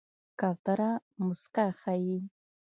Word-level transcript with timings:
کوتره 0.39 0.89
موسکا 1.23 1.65
ښيي. 1.79 2.17